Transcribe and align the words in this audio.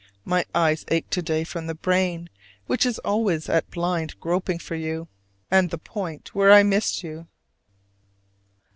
My 0.25 0.45
eyes 0.55 0.83
ache 0.87 1.11
to 1.11 1.21
day 1.21 1.43
from 1.43 1.67
the 1.67 1.75
brain, 1.75 2.27
which 2.65 2.87
is 2.87 2.97
always 3.05 3.47
at 3.47 3.69
blind 3.69 4.19
groping 4.19 4.57
for 4.57 4.73
you, 4.73 5.07
and 5.51 5.69
the 5.69 5.77
point 5.77 6.33
where 6.33 6.51
I 6.51 6.63
missed 6.63 7.03
you. 7.03 7.27